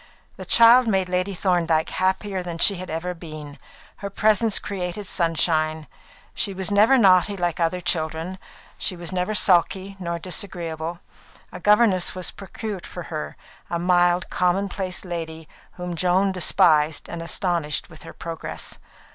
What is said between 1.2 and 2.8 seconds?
Thorndyke happier than she